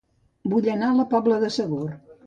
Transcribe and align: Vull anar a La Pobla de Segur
Vull 0.53 0.71
anar 0.77 0.89
a 0.89 0.97
La 1.03 1.07
Pobla 1.15 1.41
de 1.45 1.55
Segur 1.61 1.89